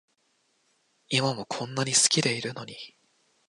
[1.09, 2.75] 今もこんなに好きでいるのに